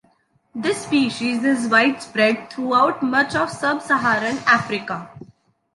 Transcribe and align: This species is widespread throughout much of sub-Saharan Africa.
This 0.55 0.81
species 0.83 1.43
is 1.43 1.67
widespread 1.69 2.49
throughout 2.49 3.03
much 3.03 3.35
of 3.35 3.51
sub-Saharan 3.51 4.39
Africa. 4.47 5.11